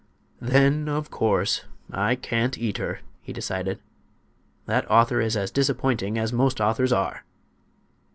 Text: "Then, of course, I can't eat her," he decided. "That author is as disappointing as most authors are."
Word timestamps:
"Then, 0.41 0.89
of 0.89 1.11
course, 1.11 1.65
I 1.91 2.15
can't 2.15 2.57
eat 2.57 2.79
her," 2.79 3.01
he 3.21 3.31
decided. 3.31 3.79
"That 4.65 4.89
author 4.89 5.21
is 5.21 5.37
as 5.37 5.51
disappointing 5.51 6.17
as 6.17 6.33
most 6.33 6.59
authors 6.59 6.91
are." 6.91 7.23